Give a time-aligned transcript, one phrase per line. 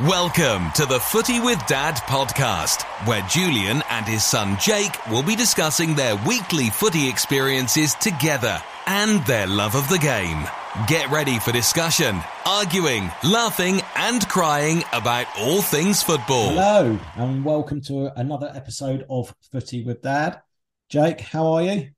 [0.00, 5.34] Welcome to the Footie with Dad podcast, where Julian and his son Jake will be
[5.34, 10.44] discussing their weekly footy experiences together and their love of the game.
[10.86, 16.50] Get ready for discussion, arguing, laughing, and crying about all things football.
[16.50, 20.42] Hello, and welcome to another episode of Footie with Dad.
[20.90, 21.88] Jake, how are you?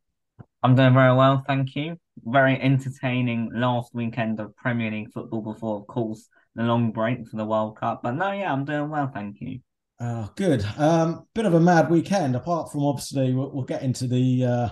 [0.62, 1.96] I'm doing very well, thank you.
[2.24, 7.36] Very entertaining last weekend of Premier League football before, of course, the long break for
[7.36, 8.00] the World Cup.
[8.02, 9.60] But no, yeah, I'm doing well, thank you.
[10.00, 10.66] Oh, good.
[10.76, 12.34] Um, bit of a mad weekend.
[12.34, 14.68] Apart from obviously, we'll, we'll get into the uh,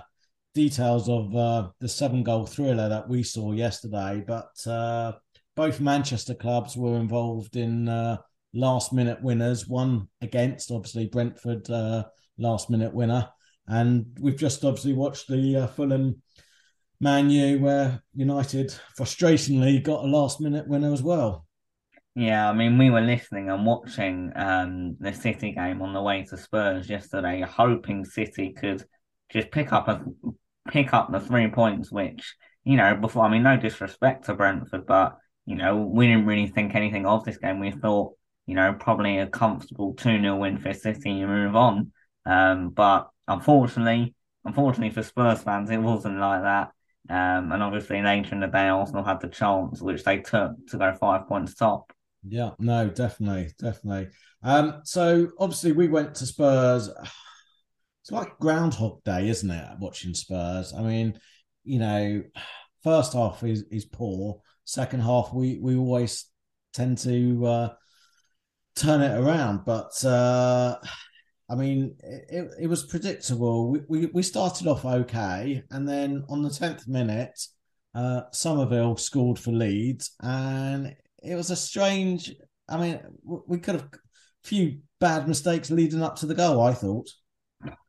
[0.52, 4.24] details of uh, the seven-goal thriller that we saw yesterday.
[4.26, 5.12] But uh,
[5.54, 8.16] both Manchester clubs were involved in uh,
[8.52, 9.68] last-minute winners.
[9.68, 12.04] One against, obviously, Brentford uh,
[12.36, 13.28] last-minute winner,
[13.68, 16.20] and we've just obviously watched the uh, Fulham.
[16.98, 21.45] Man U, where United frustratingly got a last minute winner as well.
[22.19, 26.25] Yeah, I mean, we were listening and watching um, the City game on the way
[26.25, 28.83] to Spurs yesterday, hoping City could
[29.28, 30.03] just pick up a
[30.71, 32.34] pick up the three points, which
[32.65, 36.47] you know, before I mean, no disrespect to Brentford, but you know, we didn't really
[36.47, 37.60] think anything of this game.
[37.60, 38.15] We thought,
[38.47, 41.93] you know, probably a comfortable two 0 win for City and move on.
[42.25, 46.71] Um, but unfortunately, unfortunately for Spurs fans, it wasn't like that.
[47.10, 50.78] Um, and obviously later in the day, Arsenal had the chance, which they took to
[50.78, 51.93] go five points top.
[52.28, 54.09] Yeah, no, definitely, definitely.
[54.42, 56.91] Um, so obviously we went to Spurs.
[58.03, 59.78] It's like Groundhog Day, isn't it?
[59.81, 60.72] Watching Spurs.
[60.72, 61.19] I mean,
[61.64, 62.22] you know,
[62.84, 64.41] first half is is poor.
[64.64, 66.26] Second half, we we always
[66.72, 67.75] tend to uh,
[68.76, 69.64] turn it around.
[69.64, 70.78] But uh,
[71.48, 73.70] I mean, it, it was predictable.
[73.70, 77.38] We, we we started off okay, and then on the tenth minute,
[77.94, 80.94] uh, Summerville scored for Leeds, and
[81.26, 82.34] it was a strange.
[82.69, 83.88] I mean, we could have
[84.42, 86.62] few bad mistakes leading up to the goal.
[86.62, 87.09] I thought.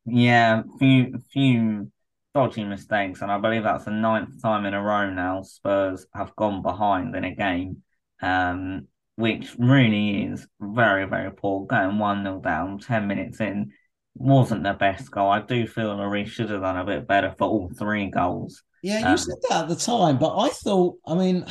[0.06, 1.92] Yeah, few few
[2.34, 6.36] dodgy mistakes, and I believe that's the ninth time in a row now Spurs have
[6.36, 7.84] gone behind in a game,
[8.22, 11.66] um, which really is very very poor.
[11.66, 13.72] Going one 0 down, ten minutes in,
[14.16, 15.30] wasn't the best goal.
[15.30, 18.64] I do feel Lloris should have done a bit better for all three goals.
[18.84, 21.46] Yeah, you um, said that at the time, but I thought, I mean,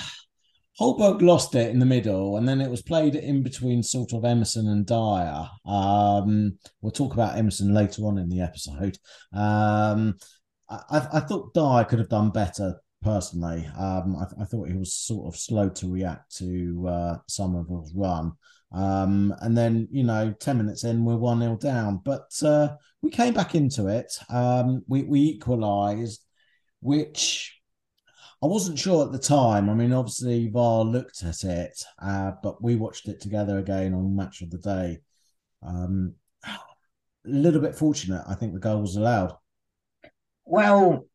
[0.80, 4.24] Højbjerg lost it in the middle, and then it was played in between sort of
[4.24, 5.48] Emerson and Dier.
[5.64, 8.98] Um, we'll talk about Emerson later on in the episode.
[9.32, 10.16] Um,
[10.68, 13.66] I, I, thought Dier could have done better personally.
[13.78, 18.32] Um, I, I, thought he was sort of slow to react to uh, Summerville's run.
[18.72, 22.02] Um, and then, you know, 10 minutes in, we're 1 0 down.
[22.04, 24.12] But uh, we came back into it.
[24.28, 26.22] Um, we, we equalised,
[26.80, 27.58] which
[28.46, 29.68] I wasn't sure at the time.
[29.68, 34.14] I mean, obviously VAR looked at it, uh, but we watched it together again on
[34.14, 35.00] Match of the Day.
[35.66, 36.14] Um,
[36.46, 36.56] a
[37.24, 39.34] little bit fortunate, I think the goal was allowed.
[40.44, 41.06] Well,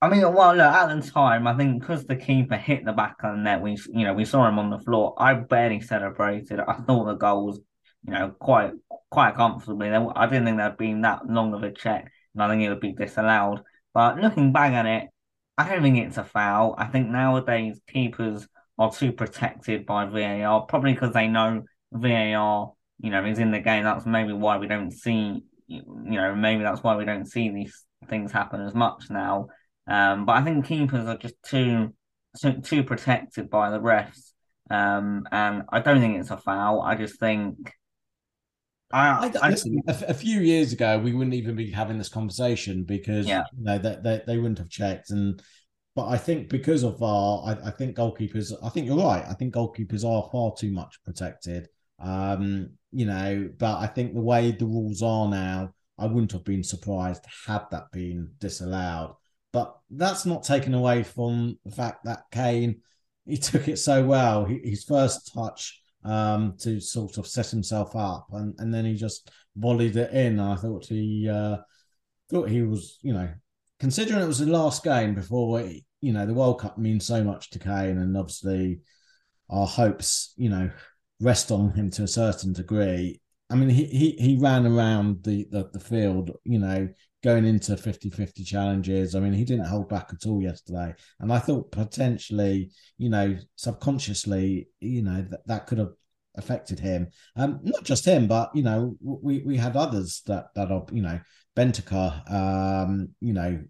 [0.00, 3.16] I mean, well, look, at the time, I think because the keeper hit the back
[3.22, 5.14] of the net, we, you know, we saw him on the floor.
[5.18, 6.58] I barely celebrated.
[6.58, 7.60] I thought the goal was,
[8.06, 8.72] you know, quite,
[9.10, 9.90] quite comfortably.
[9.90, 12.80] I didn't think there'd been that long of a check, and I think it would
[12.80, 13.60] be disallowed.
[13.92, 15.10] But looking back at it,
[15.58, 16.76] I don't think it's a foul.
[16.78, 18.46] I think nowadays keepers
[18.78, 23.58] are too protected by VAR, probably because they know VAR, you know, is in the
[23.58, 23.82] game.
[23.82, 27.84] That's maybe why we don't see, you know, maybe that's why we don't see these
[28.08, 29.48] things happen as much now.
[29.88, 31.92] Um, but I think keepers are just too
[32.40, 34.32] too, too protected by the refs,
[34.70, 36.82] um, and I don't think it's a foul.
[36.82, 37.72] I just think
[38.90, 42.84] I, I, listen, a, a, few years ago, we wouldn't even be having this conversation
[42.84, 43.44] because yeah.
[43.56, 45.10] you know, they, they, they wouldn't have checked.
[45.10, 45.42] And
[45.94, 48.52] but I think because of VAR, I, I, think goalkeepers.
[48.62, 49.24] I think you're right.
[49.28, 51.68] I think goalkeepers are far too much protected.
[51.98, 56.44] Um, you know, but I think the way the rules are now, I wouldn't have
[56.44, 59.16] been surprised had that been disallowed.
[59.52, 62.80] But that's not taken away from the fact that Kane
[63.28, 64.44] he took it so well.
[64.46, 68.94] He, his first touch um, to sort of set himself up, and, and then he
[68.94, 70.40] just volleyed it in.
[70.40, 71.58] I thought he uh,
[72.30, 73.28] thought he was, you know,
[73.78, 77.22] considering it was the last game before we, you know the World Cup means so
[77.22, 78.80] much to Kane, and obviously
[79.50, 80.70] our hopes, you know,
[81.20, 83.20] rest on him to a certain degree.
[83.50, 86.88] I mean, he he, he ran around the, the, the field, you know,
[87.22, 89.14] going into 50-50 challenges.
[89.14, 90.94] I mean, he didn't hold back at all yesterday.
[91.20, 95.92] And I thought potentially, you know, subconsciously, you know, that, that could have
[96.36, 97.08] affected him.
[97.36, 101.02] Um, not just him, but you know, we we had others that that are, you
[101.02, 101.20] know,
[101.56, 103.60] Bentancur, um, you know,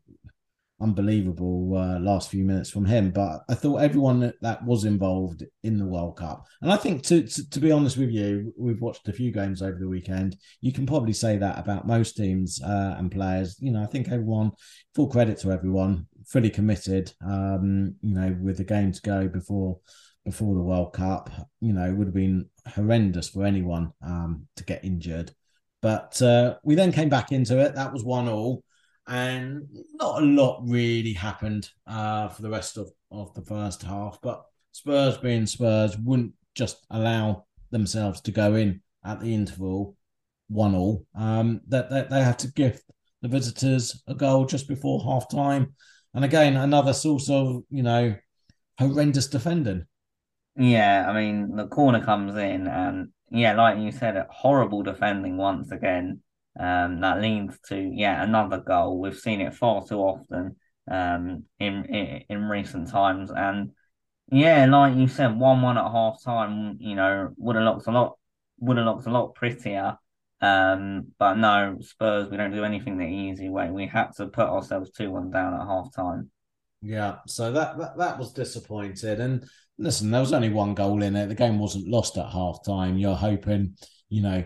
[0.80, 3.10] unbelievable uh, last few minutes from him.
[3.10, 7.22] But I thought everyone that, was involved in the World Cup, and I think to,
[7.22, 10.36] to, to be honest with you, we've watched a few games over the weekend.
[10.60, 13.56] You can probably say that about most teams uh, and players.
[13.60, 14.52] You know, I think everyone,
[14.94, 17.12] full credit to everyone, fully committed.
[17.26, 19.78] Um, you know, with the game to go before
[20.24, 24.64] before the World Cup, you know, it would have been horrendous for anyone um, to
[24.64, 25.32] get injured.
[25.80, 27.74] But uh, we then came back into it.
[27.74, 28.62] That was one all
[29.08, 34.18] and not a lot really happened uh, for the rest of, of the first half.
[34.22, 39.96] But Spurs, being Spurs, wouldn't just allow themselves to go in at the interval
[40.48, 41.06] one all.
[41.14, 42.80] Um, that, they had to give
[43.22, 45.74] the visitors a goal just before half time,
[46.14, 48.14] and again another source of you know
[48.78, 49.86] horrendous defending.
[50.56, 55.70] Yeah, I mean the corner comes in, and yeah, like you said, horrible defending once
[55.70, 56.20] again
[56.58, 59.00] um, that leads to yeah another goal.
[59.00, 60.56] We've seen it far too often
[60.90, 63.72] um, in, in, in recent times, and
[64.30, 67.90] yeah, like you said, one one at half time, you know, would have looked a
[67.90, 68.18] lot
[68.60, 69.96] would have looked a lot prettier.
[70.40, 73.70] Um, but no, Spurs, we don't do anything the easy way.
[73.70, 76.30] We had to put ourselves two one down at half time.
[76.80, 79.18] Yeah, so that, that that was disappointed.
[79.20, 79.44] And
[79.78, 81.26] listen, there was only one goal in it.
[81.26, 82.98] The game wasn't lost at half time.
[82.98, 83.76] You're hoping,
[84.08, 84.44] you know,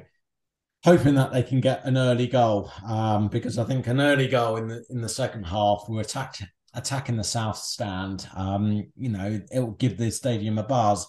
[0.84, 4.56] hoping that they can get an early goal um, because I think an early goal
[4.56, 6.42] in the in the second half, we're attacked
[6.74, 8.26] attacking the south stand.
[8.34, 11.06] Um, you know, it will give the stadium a buzz,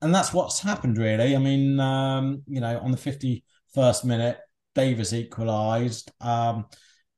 [0.00, 1.34] and that's what's happened really.
[1.36, 3.44] I mean, um, you know, on the fifty
[3.74, 4.38] first minute,
[4.74, 6.10] Davis equalised.
[6.20, 6.66] Um,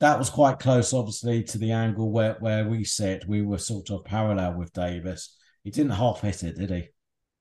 [0.01, 3.27] that was quite close, obviously, to the angle where where we sit.
[3.29, 6.89] We were sort of parallel with Davis He didn't half hit it, did he?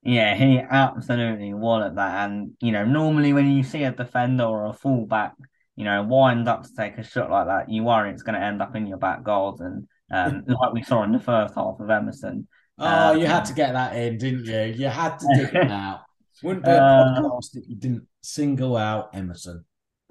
[0.02, 2.28] Yeah, he absolutely walloped that.
[2.28, 5.34] And, you know, normally when you see a defender or a fullback,
[5.76, 8.44] you know, wind up to take a shot like that, you worry it's going to
[8.44, 11.90] end up in your back garden, um, like we saw in the first half of
[11.90, 12.46] Emerson.
[12.78, 14.84] Oh, um, you had to get that in, didn't you?
[14.84, 16.00] You had to dig it out.
[16.42, 19.64] Wouldn't be a uh, podcast if you didn't single out Emerson.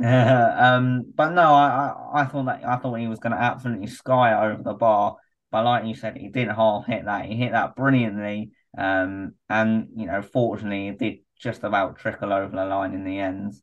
[0.03, 3.41] Uh, um, but no, I, I, I thought that I thought he was going to
[3.41, 5.15] absolutely sky over the bar.
[5.51, 7.25] But like you said, he didn't half hit that.
[7.25, 8.51] He hit that brilliantly.
[8.77, 13.19] Um, and you know, fortunately, it did just about trickle over the line in the
[13.19, 13.53] end.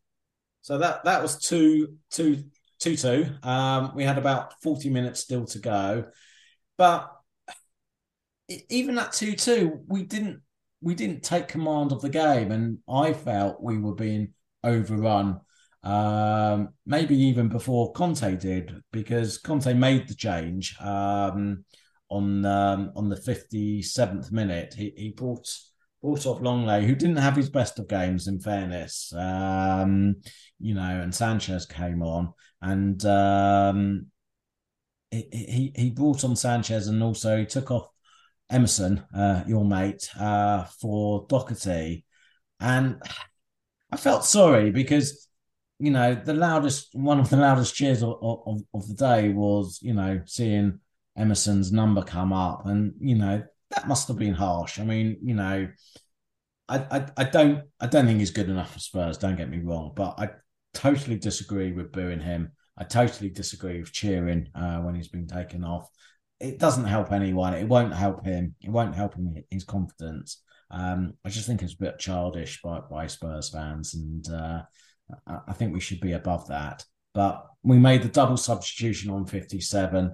[0.63, 2.45] So that that was two two
[2.81, 3.27] two two.
[3.43, 6.07] Um, we had about forty minutes still to go,
[6.77, 7.11] but
[8.69, 10.41] even at two two, we didn't
[10.81, 15.41] we didn't take command of the game, and I felt we were being overrun.
[15.83, 20.75] Um, maybe even before Conte did, because Conte made the change.
[20.81, 21.65] Um,
[22.11, 24.75] on um, on the 57th minute.
[24.75, 25.49] He, he brought
[26.03, 29.13] brought off Lenglet, who didn't have his best of games, in fairness.
[29.17, 30.17] Um,
[30.59, 34.07] you know, and Sanchez came on, and um,
[35.11, 37.89] he, he he brought on Sanchez, and also he took off
[38.51, 42.05] Emerson, uh, your mate, uh, for Doherty,
[42.61, 43.01] and
[43.91, 45.29] I felt sorry because
[45.79, 49.79] you know the loudest one of the loudest cheers of, of, of the day was
[49.83, 50.81] you know seeing
[51.17, 54.79] Emerson's number come up, and you know that must have been harsh.
[54.79, 55.69] I mean, you know,
[56.69, 59.19] I, I, I don't I don't think he's good enough for Spurs.
[59.19, 60.31] Don't get me wrong, but I
[60.73, 62.53] totally disagree with booing him.
[62.77, 65.89] I totally disagree with cheering uh, when he's been taken off.
[66.41, 67.55] It doesn't help anyone.
[67.55, 68.55] It won't help him.
[68.61, 70.43] It won't help him his confidence.
[70.71, 74.63] Um, I just think it's a bit childish by, by Spurs fans, and uh,
[75.47, 76.85] I think we should be above that.
[77.13, 80.13] But we made the double substitution on 57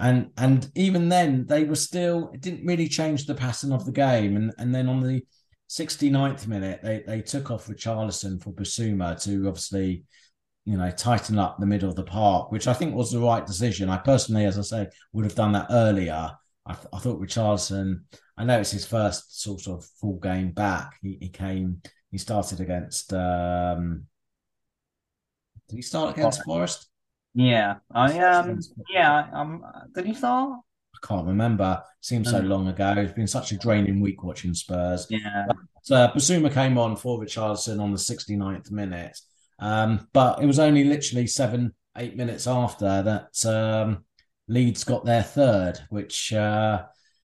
[0.00, 3.92] and and even then they were still it didn't really change the pattern of the
[3.92, 5.24] game and and then on the
[5.68, 10.04] 69th minute they they took off Richarlison for Bissouma to obviously
[10.64, 13.46] you know tighten up the middle of the park which I think was the right
[13.46, 16.32] decision I personally as I say would have done that earlier
[16.66, 18.02] I, th- I thought Richarlison.
[18.36, 20.98] I know it's his first sort of full game back.
[21.02, 21.82] He, he came.
[22.10, 23.12] He started against.
[23.12, 24.04] um
[25.68, 26.89] Did he start against Forest?
[27.34, 30.60] Yeah, I um, yeah, um, did he start?
[30.94, 31.82] I can't remember.
[32.00, 32.48] Seems so Mm.
[32.48, 32.94] long ago.
[32.96, 35.06] It's been such a draining week watching Spurs.
[35.08, 35.46] Yeah,
[35.82, 39.18] So uh, Bissouma came on for Richarlison on the 69th minute.
[39.58, 44.04] Um, but it was only literally seven, eight minutes after that um,
[44.48, 46.84] Leeds got their third, which uh,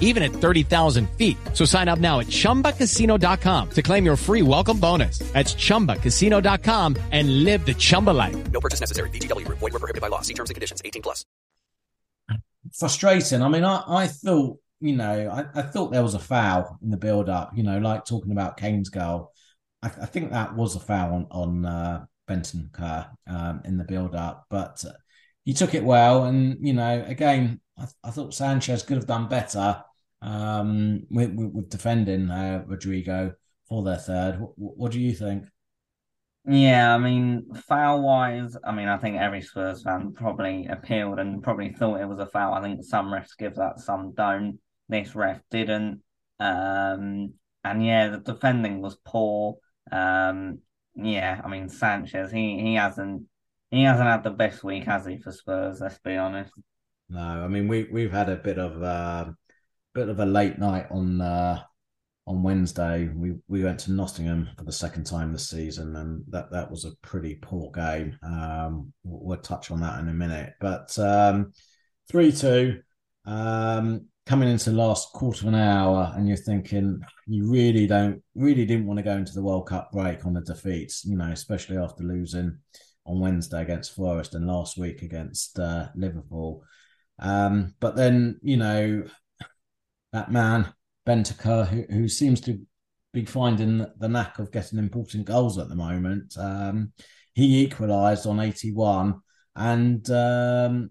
[0.00, 1.36] even at 30,000 feet.
[1.52, 5.18] So sign up now at chumbacasino.com to claim your free welcome bonus.
[5.32, 8.50] That's chumbacasino.com and live the Chumba life.
[8.52, 9.10] No purchase necessary.
[9.10, 9.58] VGW Group.
[9.58, 10.22] Void were prohibited by law.
[10.22, 10.80] See terms and conditions.
[10.84, 11.26] 18 plus.
[12.72, 13.42] frustrating.
[13.42, 16.90] I mean, I, I thought, you know, I, I thought there was a foul in
[16.90, 19.32] the build up, you know, like talking about Kane's goal.
[19.82, 24.14] I, I think that was a foul on, on uh, Bentancur um, in the build
[24.14, 24.92] up, but uh,
[25.44, 26.24] he took it well.
[26.24, 29.82] And, you know, again, I, I thought Sanchez could have done better
[30.22, 33.34] um, with, with, with defending uh, Rodrigo
[33.68, 34.40] for their third.
[34.40, 35.44] What, what do you think?
[36.46, 36.94] yeah.
[36.94, 41.72] I mean, foul wise, I mean, I think every Spurs fan probably appealed and probably
[41.72, 42.54] thought it was a foul.
[42.54, 44.58] I think some refs give that, some don't.
[44.88, 46.02] This ref didn't.
[46.38, 47.34] Um,
[47.64, 49.56] and yeah, the defending was poor.
[49.90, 50.58] Um,
[50.94, 53.24] yeah, I mean Sanchez, he he hasn't
[53.76, 55.80] he hasn't had the best week, has he, for Spurs?
[55.80, 56.52] Let's be honest.
[57.08, 59.26] No, I mean we we've had a bit of uh,
[59.94, 61.62] bit of a late night on uh,
[62.26, 63.08] on Wednesday.
[63.14, 66.84] We we went to Nottingham for the second time this season, and that that was
[66.84, 68.18] a pretty poor game.
[68.22, 71.52] Um, we'll touch on that in a minute, but um,
[72.08, 72.80] three two.
[73.26, 78.22] Um, coming into the last quarter of an hour, and you're thinking you really don't
[78.34, 80.92] really didn't want to go into the World Cup break on a defeat.
[81.04, 82.58] You know, especially after losing
[83.06, 86.62] on Wednesday against Forest and last week against uh, Liverpool.
[87.18, 89.04] Um, but then, you know,
[90.12, 90.72] that man,
[91.06, 92.60] Bentancur, who, who seems to
[93.12, 96.92] be finding the knack of getting important goals at the moment, um,
[97.34, 99.20] he equalised on 81.
[99.56, 100.90] And, um,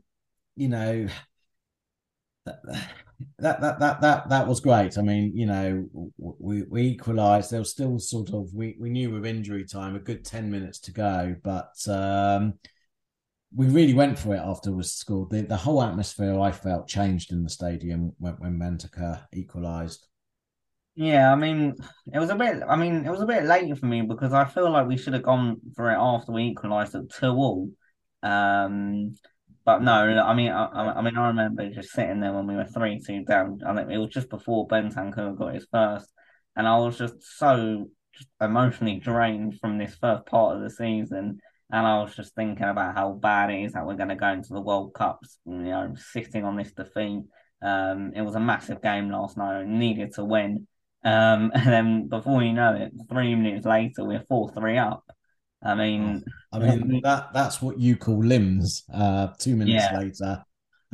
[0.55, 1.07] you know,
[3.39, 4.97] that, that that that that was great.
[4.97, 7.51] I mean, you know, we we equalised.
[7.51, 10.79] There was still sort of we we knew with injury time a good ten minutes
[10.81, 12.53] to go, but um,
[13.55, 15.29] we really went for it after we scored.
[15.29, 20.07] The the whole atmosphere I felt changed in the stadium when when Bentancur equalised.
[20.95, 21.73] Yeah, I mean,
[22.13, 22.61] it was a bit.
[22.67, 25.13] I mean, it was a bit late for me because I feel like we should
[25.13, 27.69] have gone for it after we equalised at two all.
[28.21, 29.15] Um,
[29.65, 30.65] but no, I mean, I,
[30.97, 33.61] I mean, I remember just sitting there when we were three two down.
[33.65, 36.09] I think it was just before Ben Bentancur got his first,
[36.55, 41.39] and I was just so just emotionally drained from this first part of the season.
[41.71, 44.27] And I was just thinking about how bad it is that we're going to go
[44.27, 47.23] into the World Cups, you know, sitting on this defeat.
[47.63, 49.65] Um, it was a massive game last night.
[49.65, 50.67] Needed to win.
[51.03, 55.03] Um, and then before you know it, three minutes later, we're four three up.
[55.65, 58.83] I mean, I mean that that's what you call limbs.
[58.93, 59.97] Uh, two minutes Yeah.
[59.97, 60.43] later.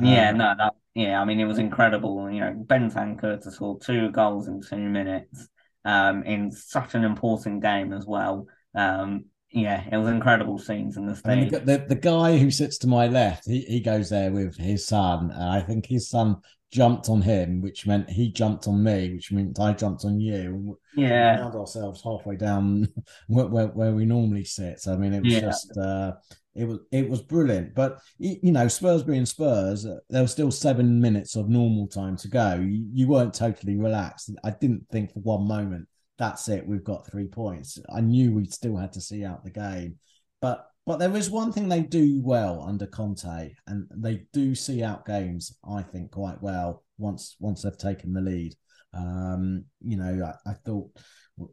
[0.00, 2.30] yeah, Um, no, that yeah, I mean it was incredible.
[2.30, 5.48] You know, Bentancur to score two goals in two minutes,
[5.84, 8.46] um, in such an important game as well.
[8.74, 12.50] Um, yeah, it was incredible scenes in the I mean, the, the the guy who
[12.50, 15.30] sits to my left, he, he goes there with his son.
[15.30, 16.36] And I think his son
[16.70, 20.78] jumped on him, which meant he jumped on me, which meant I jumped on you.
[21.16, 22.88] We Yeah, found ourselves halfway down
[23.28, 24.80] where, where, where we normally sit.
[24.80, 25.40] So I mean, it was Yeah.
[25.40, 26.12] just uh,
[26.54, 27.74] it was it was brilliant.
[27.74, 32.16] But you know, Spurs being Spurs, uh, there was still seven minutes of normal time
[32.18, 32.54] to go.
[32.54, 34.30] You, you weren't totally relaxed.
[34.44, 36.66] I didn't think for one moment that's it.
[36.66, 37.78] We've got three points.
[37.94, 39.98] I knew we still had to see out the game,
[40.42, 44.82] but but there is one thing they do well under Conte, and they do see
[44.82, 45.56] out games.
[45.64, 48.56] I think quite well once once they've taken the lead.
[48.92, 50.90] Um, you know, I, I thought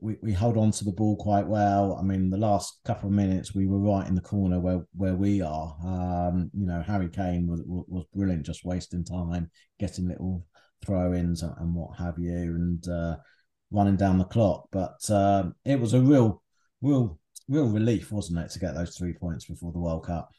[0.02, 2.00] we, we hold on to the ball quite well.
[2.00, 5.14] I mean, the last couple of minutes we were right in the corner where where
[5.14, 5.76] we are.
[5.86, 10.48] Um, you know, Harry Kane was was brilliant, just wasting time, getting little
[10.84, 13.18] throw-ins and, and what have you, and uh,
[13.70, 14.68] running down the clock.
[14.72, 16.42] But um, it was a real,
[16.82, 20.32] real, real relief, wasn't it, to get those three points before the World Cup?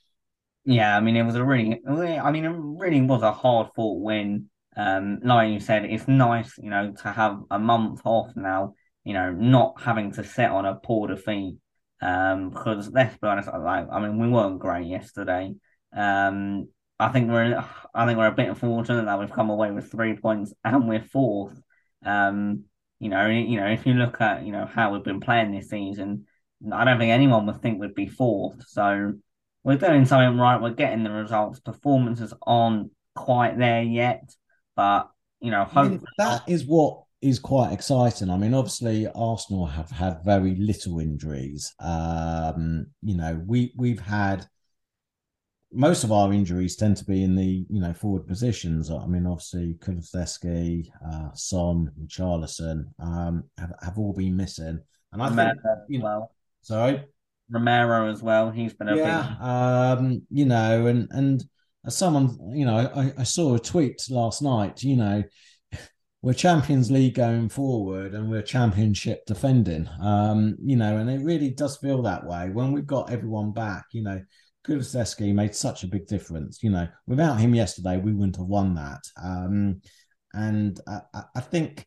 [0.64, 0.96] yeah.
[0.96, 4.50] I mean, it was a really, I mean, it really was a hard fought win.
[4.76, 8.74] Um, like you said, it's nice, you know, to have a month off now.
[9.04, 11.56] You know, not having to sit on a poor defeat.
[12.00, 15.54] Um, because let's be honest, like I mean, we weren't great yesterday.
[15.96, 16.68] Um,
[17.00, 20.16] I think we're I think we're a bit fortunate that we've come away with three
[20.16, 21.60] points and we're fourth.
[22.04, 22.64] Um,
[23.00, 25.70] you know, you know, if you look at you know how we've been playing this
[25.70, 26.26] season,
[26.72, 28.66] I don't think anyone would think we'd be fourth.
[28.66, 29.14] So
[29.64, 30.60] we're doing something right.
[30.60, 31.60] We're getting the results.
[31.60, 34.30] Performances aren't quite there yet,
[34.76, 35.10] but
[35.40, 38.30] you know, I mean, that is what is quite exciting.
[38.30, 41.74] I mean, obviously Arsenal have had very little injuries.
[41.80, 44.46] Um, you know, we we've had
[45.72, 48.90] most of our injuries tend to be in the you know forward positions.
[48.90, 54.80] I mean, obviously Kulusevski, uh, Son, and Charlison um, have, have all been missing,
[55.12, 56.32] and I think you know, well.
[56.62, 57.04] Sorry,
[57.50, 58.50] Romero as well.
[58.50, 61.44] He's been a yeah, big um, you know, and and
[61.86, 64.82] as someone, you know, I, I saw a tweet last night.
[64.82, 65.22] You know,
[66.22, 69.88] we're Champions League going forward, and we're Championship defending.
[70.00, 73.86] Um, you know, and it really does feel that way when we've got everyone back.
[73.92, 74.20] You know,
[74.66, 76.62] Kulusevski made such a big difference.
[76.62, 79.00] You know, without him yesterday, we wouldn't have won that.
[79.22, 79.80] Um,
[80.34, 81.86] and I, I think,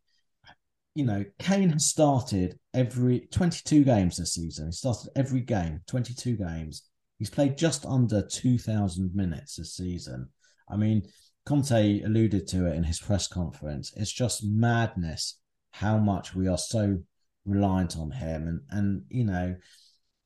[0.93, 4.67] you know, Kane has started every 22 games this season.
[4.67, 6.83] He started every game, 22 games.
[7.17, 10.29] He's played just under 2,000 minutes this season.
[10.69, 11.03] I mean,
[11.45, 13.93] Conte alluded to it in his press conference.
[13.95, 15.37] It's just madness
[15.71, 16.97] how much we are so
[17.45, 18.47] reliant on him.
[18.47, 19.55] And, and you know,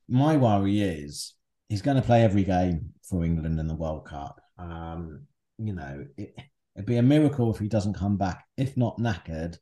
[0.07, 1.33] my worry is
[1.69, 4.41] he's going to play every game for England in the World Cup.
[4.57, 5.25] Um,
[5.57, 6.35] you know, it,
[6.75, 9.57] would be a miracle if he doesn't come back, if not knackered,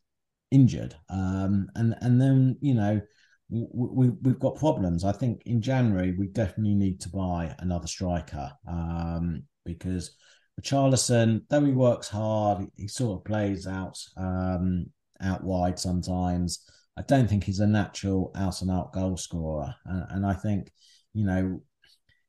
[0.54, 0.96] injured.
[1.10, 3.02] Um, and and then you know,
[3.50, 5.04] we, we have got problems.
[5.04, 10.16] I think in January we definitely need to buy another striker um, because
[10.62, 14.86] Charlison, though he works hard, he, he sort of plays out um,
[15.22, 16.64] out wide sometimes.
[16.96, 20.72] I don't think he's a natural out and out goal scorer, and, and I think
[21.14, 21.62] you know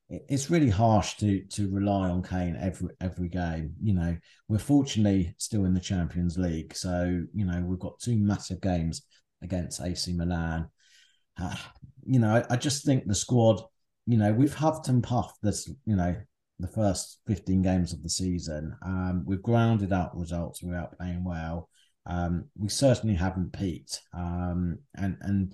[0.09, 3.73] it's really harsh to to rely on Kane every every game.
[3.81, 8.17] You know, we're fortunately still in the Champions League, so you know we've got two
[8.17, 9.03] massive games
[9.41, 10.69] against AC Milan.
[11.39, 11.55] Uh,
[12.05, 13.61] you know, I, I, just think the squad.
[14.05, 15.67] You know, we've huffed and puffed this.
[15.85, 16.15] You know,
[16.59, 18.75] the first fifteen games of the season.
[18.85, 21.69] Um, we've grounded out results without playing well.
[22.05, 24.01] Um, we certainly haven't peaked.
[24.13, 25.53] Um, and and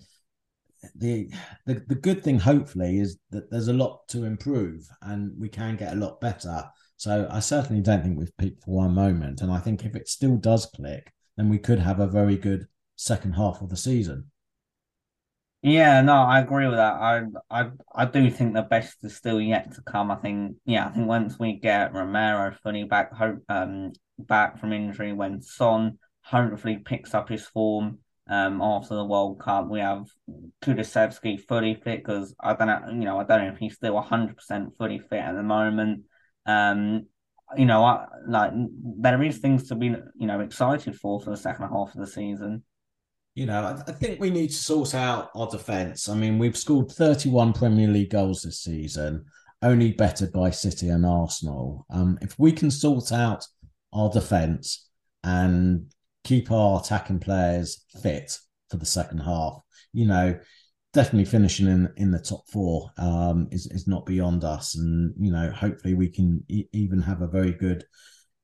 [0.96, 1.30] the,
[1.66, 5.76] the the good thing hopefully is that there's a lot to improve and we can
[5.76, 6.64] get a lot better.
[6.98, 9.42] So i certainly don't think we've peaked for one moment.
[9.42, 12.68] And i think if it still does click then we could have a very good
[12.96, 14.32] second half of the season.
[15.62, 16.94] Yeah no i agree with that.
[16.94, 20.12] I i i do think the best is still yet to come.
[20.12, 24.74] I think yeah i think once we get romero fully back hope um back from
[24.74, 28.00] injury when son hopefully picks up his form
[28.32, 29.70] um, after the World Cup.
[29.70, 30.08] We have
[30.64, 34.02] Kulusevski fully fit because I don't know, you know, I don't know if he's still
[34.02, 36.06] 100% fully fit at the moment.
[36.46, 37.08] Um,
[37.58, 38.54] you know, I, like
[39.00, 42.08] there is things to be, you know, excited for for the second half of the
[42.08, 42.64] season.
[43.36, 46.08] You know, I, I think we need to sort out our defence.
[46.08, 49.26] I mean, we've scored 31 Premier League goals this season,
[49.62, 51.86] only bettered by City and Arsenal.
[51.90, 53.46] Um, if we can sort out
[53.92, 54.88] our defence
[55.26, 55.92] and
[56.24, 58.38] keep our attacking players fit
[58.70, 59.62] for the second half.
[59.94, 60.40] You know,
[60.94, 65.32] definitely finishing in in the top four um, is is not beyond us, and you
[65.32, 67.84] know, hopefully we can e- even have a very good,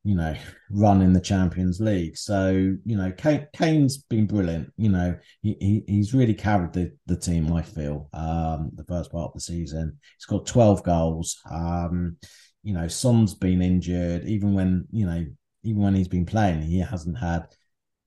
[0.04, 0.36] you know,
[0.70, 2.18] run in the Champions League.
[2.18, 4.72] So you know, Kane, Kane's been brilliant.
[4.78, 7.52] You know, he, he he's really carried the the team.
[7.54, 11.40] I feel um, the first part of the season, he's got twelve goals.
[11.50, 12.18] Um,
[12.64, 14.26] you know, Son's been injured.
[14.26, 15.26] Even when you know,
[15.64, 17.48] even when he's been playing, he hasn't had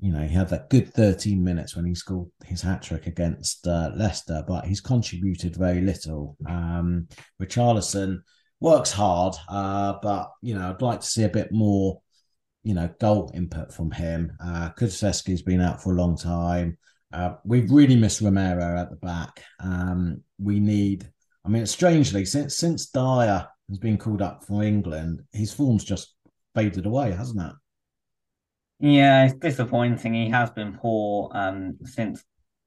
[0.01, 3.67] you know, he had that good 13 minutes when he scored his hat trick against
[3.67, 6.37] uh, Leicester, but he's contributed very little.
[6.49, 7.07] Um,
[7.41, 8.21] Richarlison
[8.61, 12.01] works hard, uh, but you know, I'd like to see a bit more,
[12.63, 14.33] you know, goal input from him.
[14.43, 16.79] Uh, Kulusevski's been out for a long time.
[17.13, 19.43] Uh, we've really missed Romero at the back.
[19.59, 21.11] Um, we need,
[21.45, 26.15] I mean, strangely, since since Dier has been called up for England, his form's just
[26.55, 27.53] faded away, hasn't it?
[28.81, 30.15] Yeah, it's disappointing.
[30.15, 32.25] He has been poor um since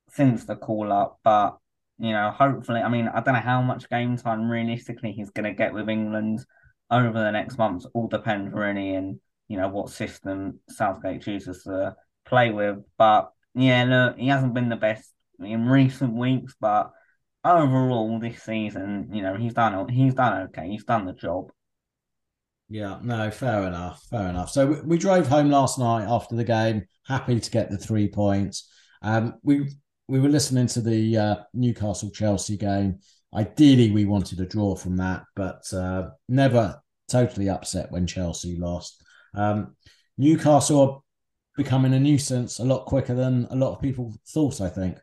[0.10, 1.58] since the call up, but
[2.00, 5.46] you know, hopefully, I mean, I don't know how much game time realistically he's going
[5.46, 6.46] to get with England
[6.92, 7.86] over the next months.
[7.94, 11.96] All depends really in you know what system Southgate chooses to
[12.26, 12.78] play with.
[12.98, 16.92] But yeah, look, he hasn't been the best in recent weeks, but
[17.44, 20.70] overall this season, you know, he's done he's done okay.
[20.70, 21.52] He's done the job.
[22.70, 24.50] Yeah, no, fair enough, fair enough.
[24.50, 28.08] So we, we, drove home last night after the game, happy to get the three
[28.08, 28.70] points.
[29.02, 29.70] Um, we
[30.08, 33.00] we were listening to the uh, Newcastle Chelsea game.
[33.34, 39.04] Ideally, we wanted a draw from that, but uh, never totally upset when Chelsea lost.
[39.36, 39.76] Um,
[40.18, 41.00] Newcastle are
[41.56, 44.62] becoming a nuisance a lot quicker than a lot of people thought.
[44.62, 44.98] I think.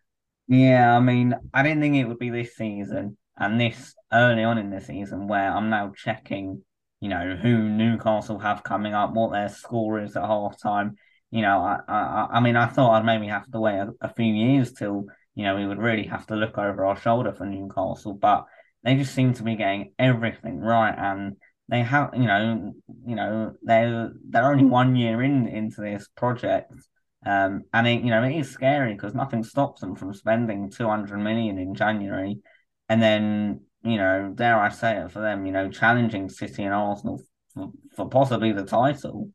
[0.48, 4.58] Yeah, I mean, I didn't think it would be this season and this early on
[4.58, 6.62] in the season where I'm now checking,
[7.00, 10.96] you know, who Newcastle have coming up, what their score is at half time.
[11.30, 14.12] You know, I, I, I mean, I thought I'd maybe have to wait a, a
[14.14, 17.46] few years till you know we would really have to look over our shoulder for
[17.46, 18.44] Newcastle, but
[18.82, 21.36] they just seem to be getting everything right, and
[21.68, 22.74] they have, you know,
[23.06, 26.72] you know, they're they're only one year in into this project,
[27.24, 30.88] um, and it, you know, it is scary because nothing stops them from spending two
[30.88, 32.40] hundred million in January,
[32.88, 36.74] and then you know, dare I say it for them, you know, challenging City and
[36.74, 37.22] Arsenal
[37.54, 39.30] for, for possibly the title.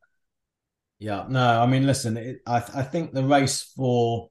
[0.98, 4.30] Yeah, no, I mean, listen, it, I I think the race for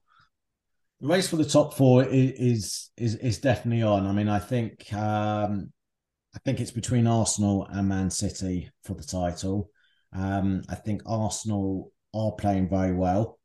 [1.00, 4.06] the race for the top four is is is, definitely on.
[4.06, 5.72] I mean, I think um,
[6.34, 9.70] I think it's between Arsenal and Man City for the title.
[10.12, 13.38] Um, I think Arsenal are playing very well.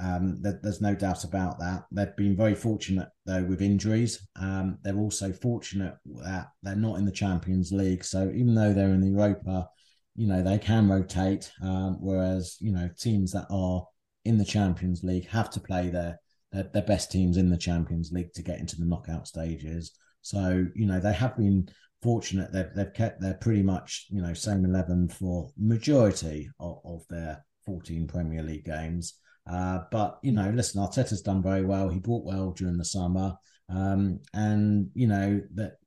[0.00, 1.84] Um, there, there's no doubt about that.
[1.92, 4.26] They've been very fortunate though with injuries.
[4.36, 8.04] Um, they're also fortunate that they're not in the Champions League.
[8.04, 9.68] So even though they're in the Europa,
[10.16, 11.50] you know they can rotate.
[11.62, 13.86] Um, whereas you know teams that are
[14.24, 16.18] in the Champions League have to play their,
[16.52, 19.92] their their best teams in the Champions League to get into the knockout stages.
[20.22, 21.68] So you know they have been
[22.02, 22.52] fortunate.
[22.52, 27.44] They've they've kept their pretty much you know same eleven for majority of, of their
[27.64, 29.14] fourteen Premier League games.
[29.50, 31.88] Uh, but you know, listen, Arteta's done very well.
[31.88, 33.36] He brought well during the summer,
[33.68, 35.78] um, and you know that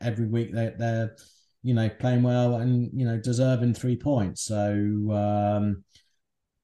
[0.00, 1.16] every week they, they're
[1.62, 4.42] you know playing well and you know deserving three points.
[4.42, 5.84] So, um,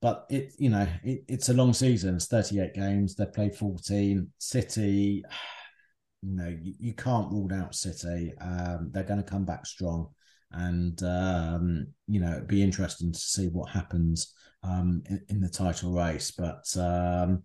[0.00, 2.16] but it you know it, it's a long season.
[2.16, 3.14] It's thirty eight games.
[3.14, 4.30] They've played fourteen.
[4.38, 5.24] City,
[6.22, 8.32] you know, you, you can't rule out City.
[8.40, 10.08] Um, they're going to come back strong,
[10.52, 15.48] and um, you know it'd be interesting to see what happens um, in, in, the
[15.48, 16.30] title race.
[16.30, 17.42] But um,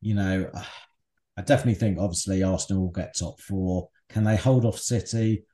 [0.00, 0.50] you know,
[1.36, 3.88] I definitely think obviously Arsenal will get top four.
[4.08, 5.44] Can they hold off City?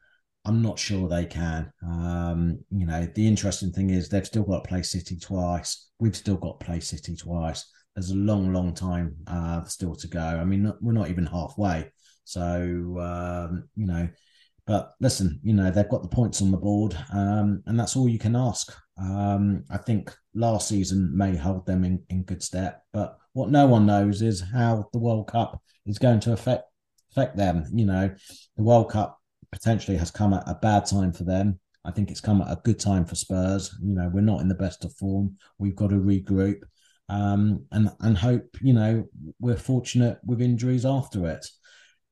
[0.44, 1.72] I'm not sure they can.
[1.82, 5.90] Um, you know, the interesting thing is they've still got to play City twice.
[5.98, 7.64] We've still got to play City twice.
[7.94, 10.20] There's a long, long time uh, still to go.
[10.20, 11.90] I mean, we're not even halfway.
[12.24, 12.40] So,
[13.00, 14.08] um, you know,
[14.66, 18.08] but listen, you know, they've got the points on the board, um, and that's all
[18.08, 18.74] you can ask.
[18.98, 23.66] Um, I think last season may hold them in, in good step, but what no
[23.66, 26.64] one knows is how the World Cup is going to affect
[27.12, 27.64] affect them.
[27.72, 28.14] You know,
[28.56, 29.18] the World Cup
[29.52, 31.60] potentially has come at a bad time for them.
[31.84, 33.74] I think it's come at a good time for Spurs.
[33.80, 35.36] You know, we're not in the best of form.
[35.58, 36.62] We've got to regroup
[37.08, 41.46] um, and and hope you know we're fortunate with injuries after it.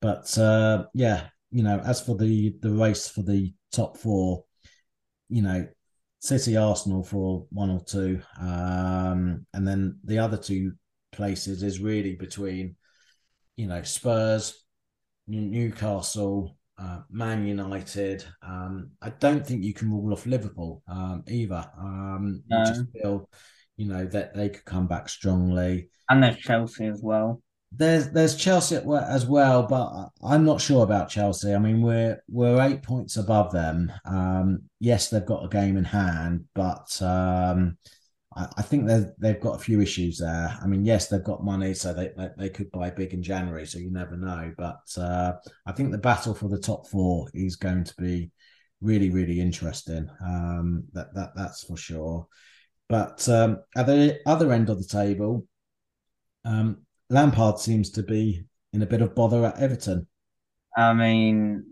[0.01, 4.43] But uh, yeah, you know, as for the the race for the top four,
[5.29, 5.65] you know,
[6.19, 10.73] City, Arsenal for one or two, um, and then the other two
[11.13, 12.75] places is really between,
[13.55, 14.65] you know, Spurs,
[15.27, 18.25] Newcastle, uh, Man United.
[18.41, 21.65] Um, I don't think you can rule off Liverpool um, either.
[21.79, 22.59] Um, no.
[22.59, 23.29] You just feel,
[23.77, 27.41] you know, that they could come back strongly, and there's Chelsea as well.
[27.77, 31.53] There's there's Chelsea as well, but I'm not sure about Chelsea.
[31.53, 33.91] I mean, we're we're eight points above them.
[34.05, 37.77] Um, yes, they've got a game in hand, but um,
[38.35, 40.57] I, I think they they've got a few issues there.
[40.61, 43.65] I mean, yes, they've got money, so they they, they could buy big in January,
[43.65, 44.53] so you never know.
[44.57, 45.33] But uh,
[45.65, 48.31] I think the battle for the top four is going to be
[48.81, 50.09] really really interesting.
[50.23, 52.27] Um, that that that's for sure.
[52.87, 55.47] But um, at the other end of the table,
[56.45, 60.07] um, Lampard seems to be in a bit of bother at Everton.
[60.75, 61.71] I mean,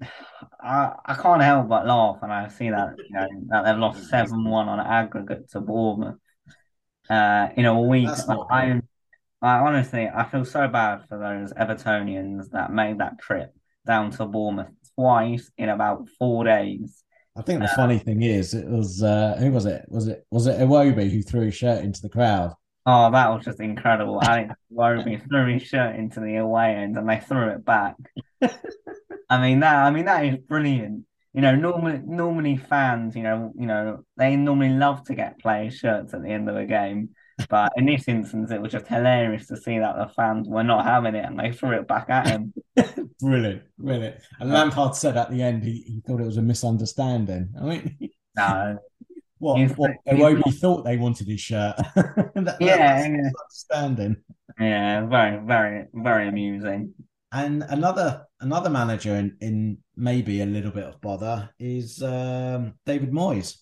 [0.62, 4.10] I I can't help but laugh when I see that you know that they've lost
[4.10, 6.20] seven one on aggregate to Bournemouth
[7.10, 8.10] uh, in a week.
[8.30, 8.82] I,
[9.42, 13.54] I honestly I feel so bad for those Evertonians that made that trip
[13.86, 17.04] down to Bournemouth twice in about four days.
[17.36, 19.86] I think the uh, funny thing is, it was uh, who was it?
[19.90, 22.54] Was it was it Iwobi who threw his shirt into the crowd?
[22.86, 24.22] Oh, that was just incredible.
[24.22, 27.96] Alex Iwobi threw his shirt into the away end and they threw it back.
[29.30, 31.06] I mean that I mean that is brilliant.
[31.34, 35.78] You know, normally normally fans, you know, you know, they normally love to get players'
[35.78, 37.10] shirts at the end of a game.
[37.50, 40.86] But in this instance, it was just hilarious to see that the fans were not
[40.86, 42.54] having it and they threw it back at him.
[43.20, 44.18] brilliant, brilliant.
[44.40, 47.50] And Lampard said at the end he, he thought it was a misunderstanding.
[47.60, 47.98] I mean,
[48.38, 48.78] no,
[49.44, 51.76] what, he's, what Iwobi thought they wanted his shirt.
[51.96, 53.30] that, yeah, yeah.
[53.42, 54.16] understanding.
[54.60, 56.94] Yeah, very, very, very amusing.
[57.32, 63.12] And another another manager in, in maybe a little bit of bother is um, David
[63.12, 63.58] Moyes.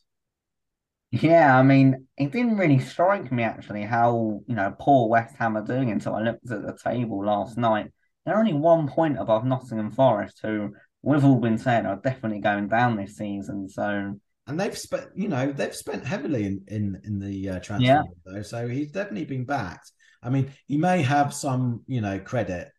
[1.12, 5.58] Yeah, I mean, it didn't really strike me actually how, you know, poor West Ham
[5.58, 7.91] are doing until I looked at the table last night.
[8.26, 12.67] They're only one point above Nottingham Forest, who we've all been saying are definitely going
[12.67, 13.67] down this season.
[13.67, 14.20] So
[14.52, 18.04] and they've spent, you know, they've spent heavily in in in the uh, transfer Yeah.
[18.26, 19.92] window, so he's definitely been backed.
[20.24, 22.70] I mean, he may have some, you know, credit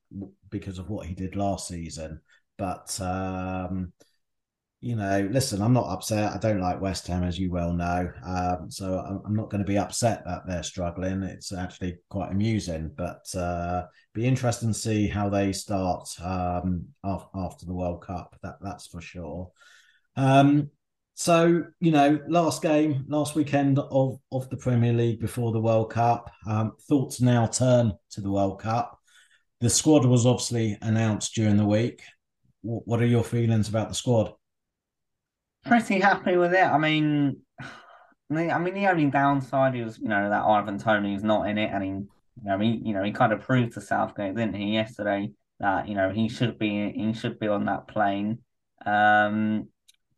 [0.50, 2.20] because of what he did last season,
[2.58, 3.92] but um,
[4.80, 6.32] you know, listen, I'm not upset.
[6.32, 9.61] I don't like West Ham, as you well know, um, so I'm, I'm not going
[9.62, 11.22] to be upset that they're struggling.
[11.22, 17.28] It's actually quite amusing, but uh, be interesting to see how they start um, af-
[17.35, 18.37] after the World Cup.
[18.42, 19.52] That that's for sure.
[20.16, 20.70] Um,
[21.14, 25.90] so you know, last game, last weekend of of the Premier League before the World
[25.90, 26.31] Cup.
[26.46, 28.98] Um, thoughts now turn to the World Cup.
[29.61, 32.03] The squad was obviously announced during the week.
[32.62, 34.33] Wh- What are your feelings about the squad?
[35.64, 36.64] pretty happy with it.
[36.64, 37.38] I mean,
[38.31, 41.83] I mean, the only downside is, you know, that Ivan Toney's not in it, and
[41.85, 42.09] he, you
[42.44, 45.94] know, he, you know, he kind of proved to Southgate, didn't he, yesterday, that you
[45.94, 48.38] know he should be he should be on that plane.
[48.87, 49.68] Um,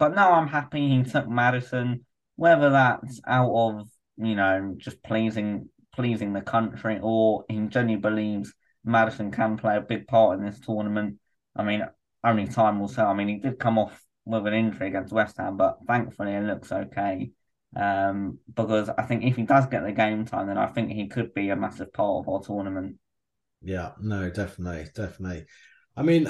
[0.04, 2.04] but now I'm happy he took Maddison,
[2.36, 3.88] whether that's out of
[4.18, 8.52] you know just pleasing pleasing the country or he genuinely believes
[8.84, 11.16] Maddison can play a big part in this tournament.
[11.56, 11.86] I mean,
[12.22, 13.06] only time will tell.
[13.06, 16.42] I mean, he did come off with an injury against West Ham, but thankfully it
[16.42, 17.30] looks okay.
[17.74, 21.06] Um, because I think if he does get the game time, then I think he
[21.06, 22.98] could be a massive part of our tournament.
[23.62, 25.46] Yeah, no, definitely, definitely.
[25.96, 26.28] I mean,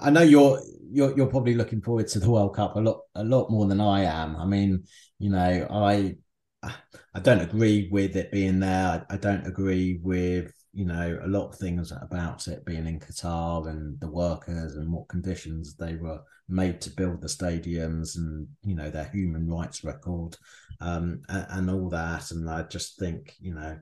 [0.00, 3.24] I know you're you're you're probably looking forward to the World Cup a lot a
[3.24, 4.36] lot more than I am.
[4.36, 4.84] I mean,
[5.18, 6.16] you know, I
[6.62, 9.04] I don't agree with it being there.
[9.10, 12.98] I, I don't agree with you know a lot of things about it being in
[13.00, 18.46] Qatar and the workers and what conditions they were made to build the stadiums and
[18.62, 20.36] you know their human rights record
[20.80, 22.30] um and, and all that.
[22.30, 23.78] And I just think you know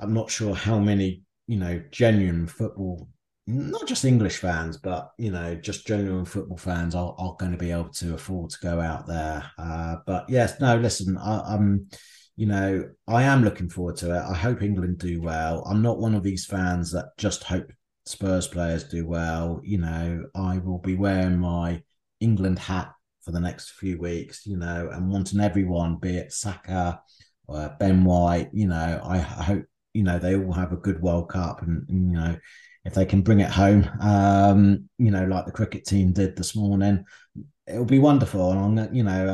[0.00, 3.08] I'm not sure how many you know genuine football
[3.46, 7.58] not just English fans, but you know, just genuine football fans are, are going to
[7.58, 9.44] be able to afford to go out there.
[9.58, 11.88] Uh, but yes, no, listen, I, I'm,
[12.36, 14.22] you know, I am looking forward to it.
[14.22, 15.62] I hope England do well.
[15.68, 17.70] I'm not one of these fans that just hope
[18.06, 19.60] Spurs players do well.
[19.62, 21.82] You know, I will be wearing my
[22.20, 24.46] England hat for the next few weeks.
[24.46, 27.00] You know, and wanting everyone, be it Saka
[27.46, 31.30] or Ben White, you know, I hope you know they all have a good World
[31.30, 32.36] Cup, and, and you know
[32.84, 36.54] if they can bring it home, um, you know, like the cricket team did this
[36.54, 37.04] morning,
[37.66, 38.50] it'll be wonderful.
[38.52, 39.26] And I'm, you know,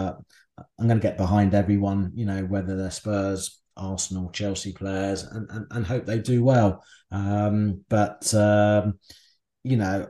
[0.59, 5.25] uh, I'm going to get behind everyone, you know, whether they're Spurs, Arsenal, Chelsea players,
[5.25, 6.85] and and, and hope they do well.
[7.11, 9.01] Um, but um,
[9.65, 10.09] you know,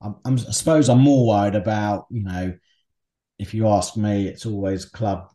[0.00, 2.54] I'm, I'm, I suppose I'm more worried about, you know,
[3.38, 5.28] if you ask me, it's always club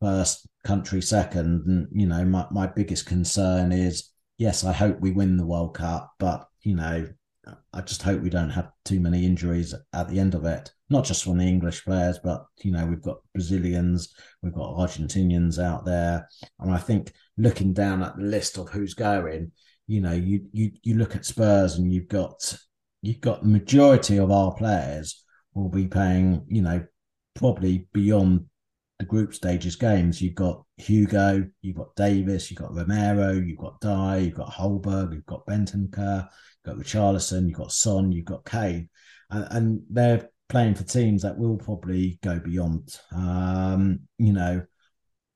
[0.00, 5.10] first, country second, and you know, my my biggest concern is yes, I hope we
[5.10, 7.06] win the World Cup, but you know,
[7.72, 10.72] I just hope we don't have too many injuries at the end of it.
[10.88, 15.62] Not just from the English players, but you know, we've got Brazilians, we've got Argentinians
[15.62, 19.52] out there, and I think looking down at the list of who's going,
[19.86, 22.56] you know, you you you look at Spurs and you've got
[23.02, 26.84] you've got the majority of our players will be paying, you know,
[27.34, 28.46] probably beyond
[29.00, 30.20] the group stages games.
[30.22, 35.14] You've got Hugo, you've got Davis, you've got Romero, you've got Dier, you've got Højbjerg,
[35.14, 38.88] you've got Bentancur, you've got Richarlison, you've got Son, you've got Kane,
[39.30, 43.00] and, and they're playing for teams that will probably go beyond.
[43.12, 44.62] Um, you know,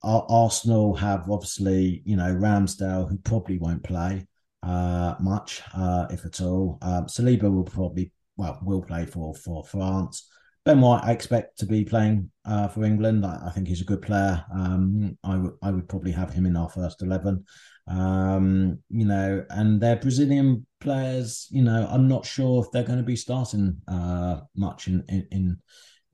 [0.02, 4.26] Ar- Arsenal have obviously, you know, Ramsdale, who probably won't play
[4.62, 6.78] uh, much, uh, if at all.
[6.82, 10.28] Um, Saliba will probably, well, will play for for France.
[10.64, 13.26] Ben White, I expect to be playing uh, for England.
[13.26, 14.42] I, I think he's a good player.
[14.52, 17.44] Um, I would would probably have him in our first eleven.
[17.86, 22.98] Um, you know, and their Brazilian players, you know, I'm not sure if they're going
[22.98, 25.58] to be starting uh, much in, in in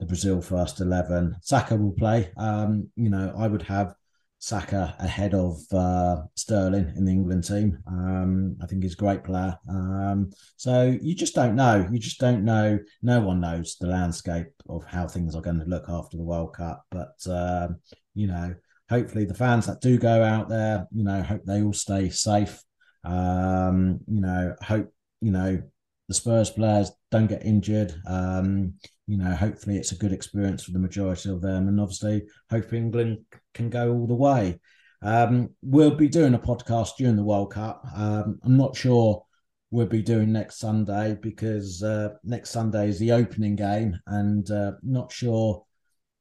[0.01, 1.37] the Brazil first eleven.
[1.43, 2.33] Saka will play.
[2.37, 3.95] Um, you know, I would have
[4.43, 7.79] Saka ahead of uh, Sterling in the England team.
[7.87, 9.57] Um, I think he's a great player.
[9.69, 11.87] Um, so you just don't know.
[11.93, 12.79] You just don't know.
[13.03, 16.55] No one knows the landscape of how things are going to look after the World
[16.55, 16.87] Cup.
[16.91, 17.81] But um,
[18.15, 18.55] you know,
[18.89, 22.63] hopefully the fans that do go out there, you know, hope they all stay safe.
[23.05, 25.63] Um, you know, hope you know
[26.09, 27.95] the Spurs players don't get injured.
[28.07, 28.75] Um,
[29.11, 32.73] you know, hopefully it's a good experience for the majority of them, and obviously, hope
[32.73, 33.19] England
[33.55, 34.61] can go all the way.
[35.03, 37.85] Um, we'll be doing a podcast during the World Cup.
[37.97, 39.25] Um, I'm not sure
[39.73, 44.75] we'll be doing next Sunday because uh, next Sunday is the opening game, and uh,
[44.85, 45.65] not sure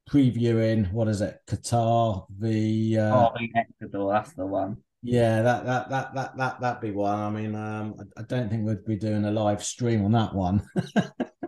[0.10, 4.78] previewing what is it, Qatar the uh, oh, the Ecuador, that's the one.
[5.04, 7.20] Yeah, that that that that that that'd be one.
[7.20, 10.34] I mean, um, I, I don't think we'd be doing a live stream on that
[10.34, 10.68] one.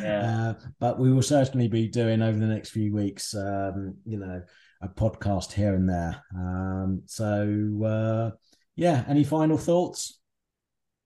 [0.00, 0.50] Yeah.
[0.50, 4.42] Uh, but we will certainly be doing over the next few weeks, um, you know,
[4.82, 6.22] a podcast here and there.
[6.34, 8.36] Um, so, uh,
[8.76, 10.18] yeah, any final thoughts?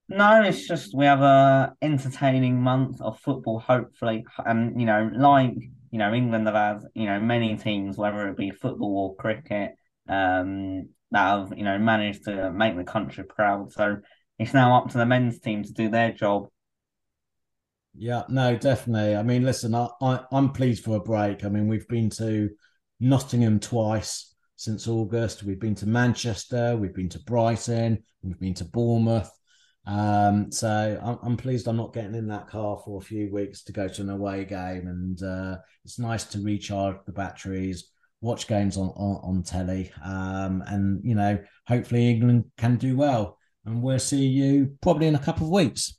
[0.09, 4.25] No, it's just we have a entertaining month of football, hopefully.
[4.45, 5.55] And you know, like
[5.91, 9.73] you know, England have had you know many teams, whether it be football or cricket,
[10.09, 13.73] um, that have you know managed to make the country proud.
[13.73, 13.99] So
[14.39, 16.49] it's now up to the men's team to do their job.
[17.97, 19.17] Yeah, no, definitely.
[19.17, 21.45] I mean, listen, I, I I'm pleased for a break.
[21.45, 22.51] I mean, we've been to
[23.01, 25.45] Nottingham twice since August.
[25.45, 26.77] We've been to Manchester.
[26.77, 28.03] We've been to Brighton.
[28.23, 29.31] We've been to Bournemouth.
[29.87, 33.63] Um, so I'm, I'm, pleased I'm not getting in that car for a few weeks
[33.65, 37.91] to go to an away game, and uh, it's nice to recharge the batteries,
[38.23, 43.37] watch games on on, on telly, um, and you know, hopefully England can do well,
[43.67, 45.99] and we'll see you probably in a couple of weeks.